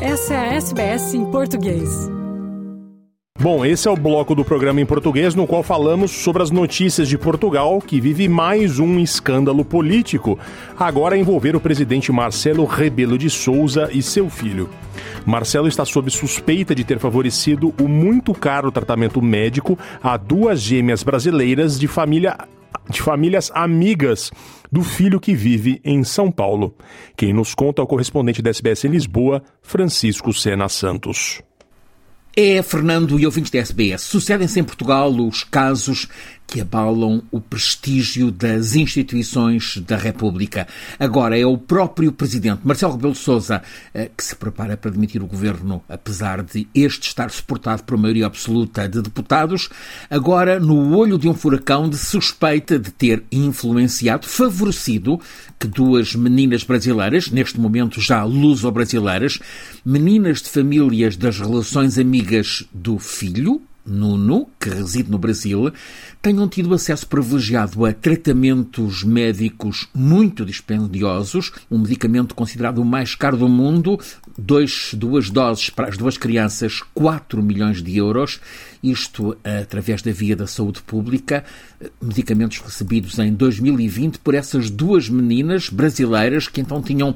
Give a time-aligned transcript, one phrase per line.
[0.00, 2.10] Essa é a SBS em português.
[3.40, 7.08] Bom, esse é o bloco do programa em português no qual falamos sobre as notícias
[7.08, 10.38] de Portugal, que vive mais um escândalo político,
[10.78, 14.68] agora envolver o presidente Marcelo Rebelo de Souza e seu filho.
[15.24, 21.02] Marcelo está sob suspeita de ter favorecido o muito caro tratamento médico a duas gêmeas
[21.02, 22.36] brasileiras de família
[22.88, 24.30] de famílias amigas
[24.70, 26.74] do filho que vive em São Paulo.
[27.16, 31.42] Quem nos conta é o correspondente da SBS em Lisboa, Francisco Sena Santos.
[32.38, 36.06] É, Fernando e ouvintes da SBS, sucedem-se em Portugal os casos
[36.46, 40.66] que abalam o prestígio das instituições da República.
[40.98, 45.22] Agora é o próprio presidente Marcelo Rebelo de Sousa eh, que se prepara para demitir
[45.22, 49.68] o governo, apesar de este estar suportado por maioria absoluta de deputados,
[50.08, 55.20] agora no olho de um furacão de suspeita de ter influenciado, favorecido
[55.58, 59.38] que duas meninas brasileiras, neste momento já luso-brasileiras,
[59.84, 65.72] meninas de famílias das relações amigas do filho, Nuno, que reside no Brasil,
[66.20, 73.36] tenham tido acesso privilegiado a tratamentos médicos muito dispendiosos, um medicamento considerado o mais caro
[73.36, 73.98] do mundo,
[74.36, 78.40] dois, duas doses para as duas crianças, 4 milhões de euros,
[78.82, 81.44] isto através da via da saúde pública,
[82.00, 87.14] medicamentos recebidos em 2020 por essas duas meninas brasileiras que então tinham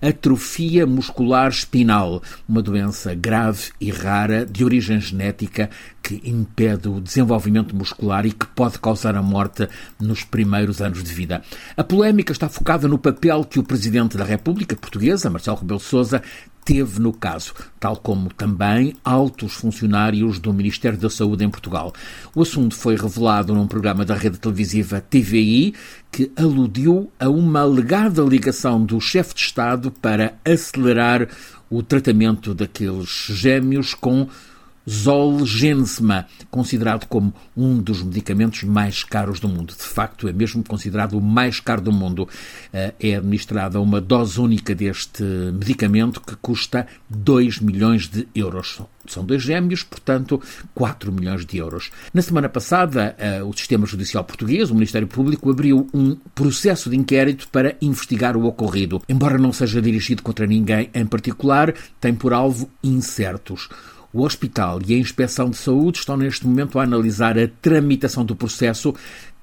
[0.00, 5.70] atrofia muscular espinal, uma doença grave e rara de origem genética
[6.10, 9.68] que impede o desenvolvimento muscular e que pode causar a morte
[10.00, 11.40] nos primeiros anos de vida.
[11.76, 16.20] A polémica está focada no papel que o Presidente da República Portuguesa, Marcelo Rebelo Sousa,
[16.64, 21.92] teve no caso, tal como também altos funcionários do Ministério da Saúde em Portugal.
[22.34, 25.74] O assunto foi revelado num programa da rede televisiva TVI
[26.10, 31.28] que aludiu a uma alegada ligação do chefe de Estado para acelerar
[31.70, 34.28] o tratamento daqueles gêmeos com
[34.88, 39.74] Zolgensma, considerado como um dos medicamentos mais caros do mundo.
[39.76, 42.28] De facto, é mesmo considerado o mais caro do mundo.
[42.72, 48.80] Eh, é administrada uma dose única deste medicamento que custa 2 milhões de euros.
[49.06, 50.40] São dois gêmeos, portanto,
[50.74, 51.90] 4 milhões de euros.
[52.12, 56.96] Na semana passada, eh, o Sistema Judicial Português, o Ministério Público, abriu um processo de
[56.96, 59.02] inquérito para investigar o ocorrido.
[59.08, 63.68] Embora não seja dirigido contra ninguém em particular, tem por alvo incertos.
[64.12, 68.34] O hospital e a inspeção de saúde estão neste momento a analisar a tramitação do
[68.34, 68.92] processo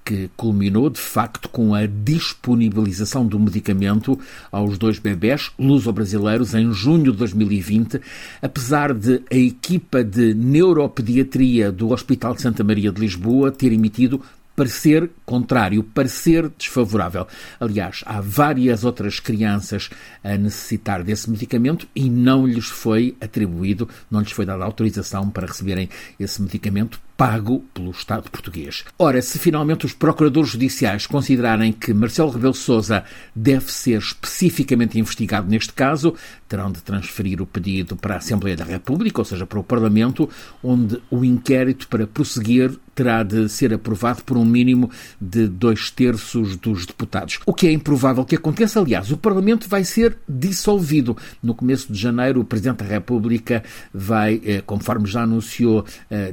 [0.07, 4.17] que culminou de facto com a disponibilização do medicamento
[4.49, 7.99] aos dois bebés luso-brasileiros em junho de 2020,
[8.41, 14.21] apesar de a equipa de neuropediatria do Hospital de Santa Maria de Lisboa ter emitido
[14.57, 17.27] parecer contrário, parecer desfavorável.
[17.59, 19.87] Aliás, há várias outras crianças
[20.23, 25.45] a necessitar desse medicamento e não lhes foi atribuído, não lhes foi dada autorização para
[25.45, 25.87] receberem
[26.19, 28.85] esse medicamento pago pelo Estado português.
[28.97, 33.03] Ora, se finalmente os procuradores judiciais considerarem que Marcelo Rebelo Sousa
[33.35, 36.13] deve ser especificamente investigado neste caso,
[36.47, 40.29] terão de transferir o pedido para a Assembleia da República, ou seja, para o Parlamento,
[40.63, 44.89] onde o inquérito para prosseguir terá de ser aprovado por um mínimo
[45.21, 47.39] de dois terços dos deputados.
[47.45, 51.15] O que é improvável que aconteça, aliás, o Parlamento vai ser dissolvido.
[51.43, 53.63] No começo de janeiro, o Presidente da República
[53.93, 56.31] vai, eh, conforme já anunciou, eh,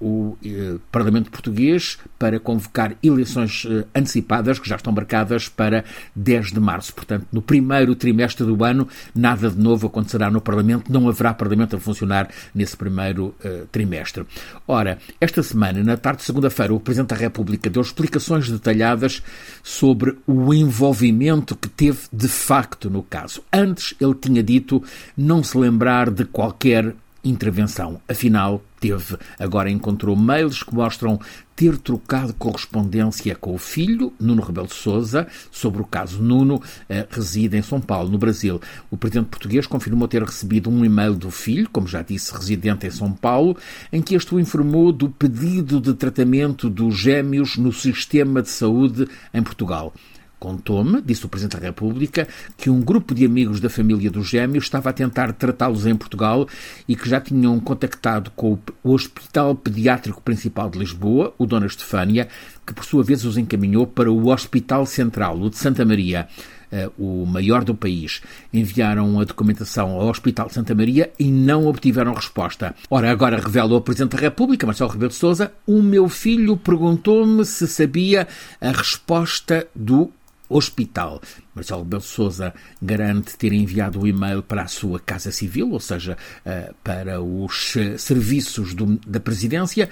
[0.00, 6.60] o eh, Parlamento Português para convocar eleições antecipadas, que já estão marcadas para 10 de
[6.60, 6.94] março.
[6.94, 11.76] Portanto, no primeiro trimestre do ano, nada de novo acontecerá no Parlamento, não haverá Parlamento
[11.76, 13.34] a funcionar nesse primeiro
[13.70, 14.24] trimestre.
[14.66, 19.22] Ora, esta semana, na tarde de segunda-feira, o Presidente da República deu explicações detalhadas
[19.62, 23.42] sobre o envolvimento que teve de facto no caso.
[23.52, 24.82] Antes, ele tinha dito
[25.16, 28.00] não se lembrar de qualquer intervenção.
[28.08, 29.16] Afinal, teve.
[29.38, 31.18] Agora encontrou mails que mostram
[31.56, 37.06] ter trocado correspondência com o filho, Nuno Rebelo de Sousa, sobre o caso Nuno, eh,
[37.10, 38.60] reside em São Paulo, no Brasil.
[38.90, 42.90] O presidente português confirmou ter recebido um e-mail do filho, como já disse, residente em
[42.90, 43.56] São Paulo,
[43.90, 49.08] em que este o informou do pedido de tratamento dos gêmeos no sistema de saúde
[49.32, 49.94] em Portugal.
[50.38, 52.28] Contou-me, disse o Presidente da República,
[52.58, 56.46] que um grupo de amigos da família dos gêmeos estava a tentar tratá-los em Portugal
[56.86, 62.28] e que já tinham contactado com o Hospital Pediátrico Principal de Lisboa, o Dona Estefânia,
[62.66, 66.28] que por sua vez os encaminhou para o Hospital Central, o de Santa Maria.
[66.66, 68.20] Uh, o maior do país,
[68.52, 72.74] enviaram a documentação ao Hospital Santa Maria e não obtiveram resposta.
[72.90, 77.44] Ora, agora revela o Presidente da República, Marcelo Rebelo de Sousa, o meu filho perguntou-me
[77.44, 78.26] se sabia
[78.60, 80.10] a resposta do
[80.48, 81.20] hospital.
[81.54, 86.16] Marcelo Rebelo Sousa garante ter enviado o e-mail para a sua Casa Civil, ou seja,
[86.44, 88.74] eh, para os serviços
[89.06, 89.88] da presidência.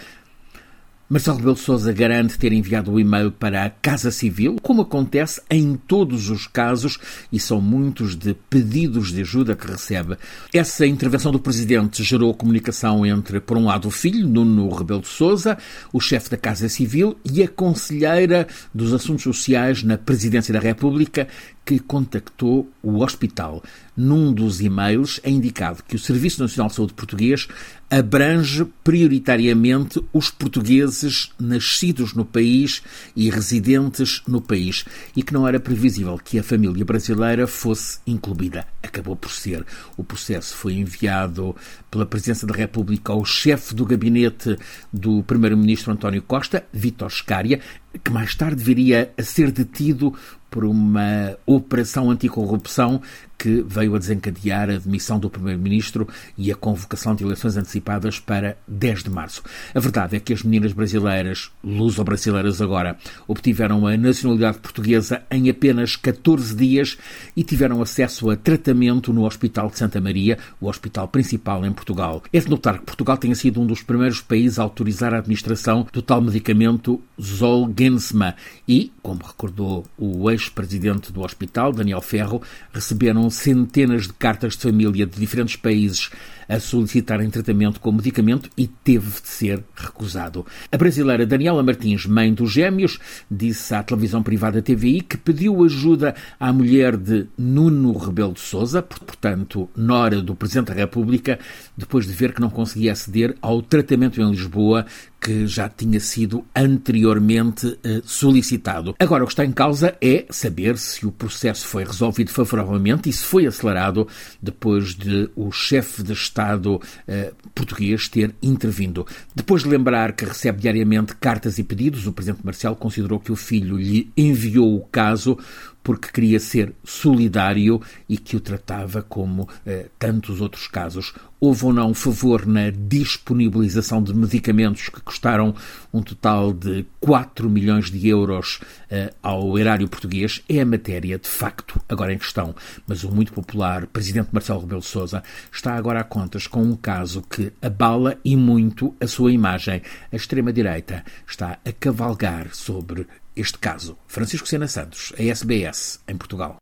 [1.14, 5.76] Marcelo Rebelo Sousa garante ter enviado o e-mail para a Casa Civil, como acontece em
[5.76, 6.98] todos os casos,
[7.30, 10.16] e são muitos de pedidos de ajuda que recebe.
[10.52, 15.06] Essa intervenção do Presidente gerou comunicação entre, por um lado, o filho, Nuno Rebelo de
[15.06, 15.56] Sousa,
[15.92, 21.28] o chefe da Casa Civil e a conselheira dos Assuntos Sociais na Presidência da República,
[21.64, 23.62] que contactou o hospital.
[23.96, 27.48] Num dos e-mails é indicado que o Serviço Nacional de Saúde Português
[27.88, 31.03] abrange prioritariamente os portugueses
[31.38, 32.82] nascidos no país
[33.14, 34.84] e residentes no país
[35.16, 38.66] e que não era previsível que a família brasileira fosse incluída.
[38.82, 39.64] Acabou por ser.
[39.96, 41.54] O processo foi enviado
[41.90, 44.56] pela Presidência da República ao chefe do gabinete
[44.92, 47.60] do Primeiro-Ministro António Costa, Vítor Scária,
[48.02, 50.14] que mais tarde viria a ser detido
[50.50, 53.02] por uma operação anticorrupção
[53.44, 56.08] que veio a desencadear a demissão do Primeiro-Ministro
[56.38, 59.42] e a convocação de eleições antecipadas para 10 de março.
[59.74, 62.96] A verdade é que as meninas brasileiras, luso-brasileiras agora,
[63.28, 66.96] obtiveram a nacionalidade portuguesa em apenas 14 dias
[67.36, 72.22] e tiveram acesso a tratamento no Hospital de Santa Maria, o hospital principal em Portugal.
[72.32, 75.86] É de notar que Portugal tenha sido um dos primeiros países a autorizar a administração
[75.92, 78.36] do tal medicamento Zolgensma
[78.66, 82.40] e, como recordou o ex-presidente do hospital, Daniel Ferro,
[82.72, 86.10] receberam centenas de cartas de família de diferentes países
[86.48, 90.46] a solicitarem tratamento com medicamento e teve de ser recusado.
[90.70, 92.98] A brasileira Daniela Martins, mãe dos gêmeos,
[93.30, 98.82] disse à televisão privada TVI que pediu ajuda à mulher de Nuno Rebelo de Sousa,
[98.82, 101.38] portanto, nora do Presidente da República,
[101.76, 104.86] depois de ver que não conseguia aceder ao tratamento em Lisboa
[105.24, 108.94] que já tinha sido anteriormente eh, solicitado.
[108.98, 113.12] Agora, o que está em causa é saber se o processo foi resolvido favoravelmente e
[113.12, 114.06] se foi acelerado
[114.42, 119.06] depois de o chefe de Estado eh, português ter intervindo.
[119.32, 123.36] Depois de lembrar que recebe diariamente cartas e pedidos, o Presidente Marcelo considerou que o
[123.36, 125.38] filho lhe enviou o caso
[125.84, 131.12] porque queria ser solidário e que o tratava como eh, tantos outros casos.
[131.38, 135.54] Houve ou não favor na disponibilização de medicamentos que custaram
[135.92, 138.60] um total de 4 milhões de euros
[138.90, 140.42] eh, ao erário português?
[140.48, 142.54] É a matéria, de facto, agora em questão.
[142.86, 145.22] Mas o muito popular presidente Marcelo Rebelo de Sousa
[145.52, 149.82] está agora a contas com um caso que abala e muito a sua imagem.
[150.10, 153.96] A extrema-direita está a cavalgar sobre este caso.
[154.06, 156.56] Francisco Sena Santos, a SBS, em Portugal.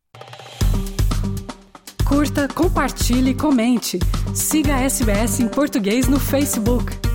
[2.05, 3.99] Curta, compartilhe, comente.
[4.35, 7.12] Siga a SBS em português no Facebook.